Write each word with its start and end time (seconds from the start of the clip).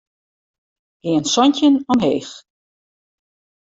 Gean 1.03 1.23
santjin 1.33 1.75
omheech. 1.91 2.31